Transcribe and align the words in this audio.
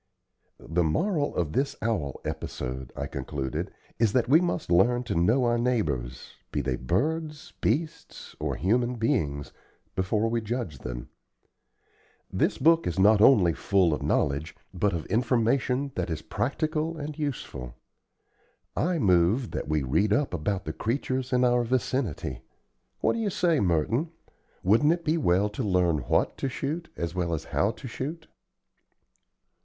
"The 0.57 0.83
moral 0.83 1.35
of 1.35 1.51
this 1.53 1.75
owl 1.79 2.21
episode," 2.25 2.91
I 2.95 3.05
concluded, 3.05 3.71
"is 3.99 4.13
that 4.13 4.27
we 4.27 4.41
must 4.41 4.71
learn 4.71 5.03
to 5.03 5.13
know 5.13 5.43
our 5.45 5.59
neighbors, 5.59 6.37
be 6.51 6.59
they 6.61 6.75
birds, 6.75 7.53
beasts, 7.61 8.35
or 8.39 8.55
human 8.55 8.95
beings, 8.95 9.53
before 9.95 10.27
we 10.27 10.41
judge 10.41 10.79
them. 10.79 11.09
This 12.33 12.57
book 12.57 12.87
is 12.87 12.97
not 12.97 13.21
only 13.21 13.53
full 13.53 13.93
of 13.93 14.01
knowledge, 14.01 14.55
but 14.73 14.91
of 14.91 15.05
information 15.05 15.91
that 15.93 16.09
is 16.09 16.23
practical 16.23 16.97
and 16.97 17.19
useful. 17.19 17.75
I 18.75 18.97
move 18.97 19.51
that 19.51 19.67
we 19.67 19.83
read 19.83 20.11
up 20.11 20.33
about 20.33 20.65
the 20.65 20.73
creatures 20.73 21.31
in 21.31 21.43
our 21.43 21.63
vicinity. 21.63 22.41
What 23.01 23.13
do 23.13 23.19
you 23.19 23.29
say, 23.29 23.59
Merton? 23.59 24.09
wouldn't 24.63 24.93
it 24.93 25.05
be 25.05 25.17
well 25.19 25.47
to 25.49 25.61
learn 25.61 25.99
what 25.99 26.39
to 26.39 26.49
shoot, 26.49 26.89
as 26.97 27.13
well 27.13 27.35
as 27.35 27.43
how 27.53 27.69
to 27.69 27.87
shoot?" 27.87 28.25